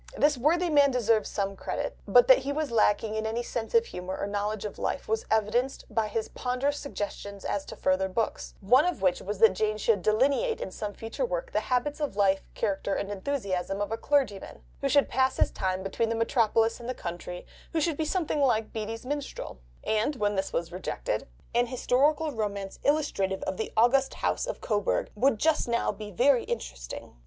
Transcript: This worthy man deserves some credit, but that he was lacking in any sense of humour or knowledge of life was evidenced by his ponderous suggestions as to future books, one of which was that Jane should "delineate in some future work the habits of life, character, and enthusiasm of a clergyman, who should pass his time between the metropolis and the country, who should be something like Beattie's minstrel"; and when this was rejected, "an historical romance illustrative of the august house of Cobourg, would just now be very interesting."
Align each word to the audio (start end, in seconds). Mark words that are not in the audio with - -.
This 0.17 0.35
worthy 0.35 0.71
man 0.71 0.89
deserves 0.89 1.29
some 1.29 1.55
credit, 1.55 1.95
but 2.07 2.27
that 2.27 2.39
he 2.39 2.51
was 2.51 2.71
lacking 2.71 3.13
in 3.13 3.27
any 3.27 3.43
sense 3.43 3.75
of 3.75 3.85
humour 3.85 4.17
or 4.19 4.25
knowledge 4.25 4.65
of 4.65 4.79
life 4.79 5.07
was 5.07 5.27
evidenced 5.29 5.85
by 5.93 6.07
his 6.07 6.27
ponderous 6.29 6.79
suggestions 6.79 7.45
as 7.45 7.65
to 7.65 7.75
future 7.75 8.07
books, 8.07 8.55
one 8.61 8.83
of 8.83 9.03
which 9.03 9.21
was 9.21 9.37
that 9.37 9.53
Jane 9.53 9.77
should 9.77 10.01
"delineate 10.01 10.59
in 10.59 10.71
some 10.71 10.95
future 10.95 11.23
work 11.23 11.51
the 11.51 11.59
habits 11.59 11.99
of 11.99 12.15
life, 12.15 12.41
character, 12.55 12.95
and 12.95 13.11
enthusiasm 13.11 13.79
of 13.79 13.91
a 13.91 13.95
clergyman, 13.97 14.63
who 14.81 14.89
should 14.89 15.07
pass 15.07 15.37
his 15.37 15.51
time 15.51 15.83
between 15.83 16.09
the 16.09 16.15
metropolis 16.15 16.79
and 16.79 16.89
the 16.89 16.95
country, 16.95 17.45
who 17.71 17.79
should 17.79 17.95
be 17.95 18.03
something 18.03 18.39
like 18.41 18.73
Beattie's 18.73 19.05
minstrel"; 19.05 19.59
and 19.83 20.15
when 20.15 20.33
this 20.35 20.51
was 20.51 20.71
rejected, 20.71 21.27
"an 21.53 21.67
historical 21.67 22.31
romance 22.31 22.79
illustrative 22.83 23.43
of 23.43 23.57
the 23.57 23.71
august 23.77 24.15
house 24.15 24.47
of 24.47 24.61
Cobourg, 24.61 25.11
would 25.13 25.37
just 25.37 25.67
now 25.67 25.91
be 25.91 26.09
very 26.09 26.43
interesting." 26.45 27.17